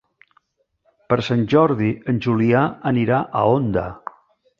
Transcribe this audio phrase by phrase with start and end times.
[1.11, 2.63] Per Sant Jordi en Julià
[2.93, 3.85] anirà a Onda.